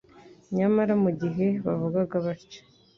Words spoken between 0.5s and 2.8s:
Nyamara mu gihe bavugaga batyo,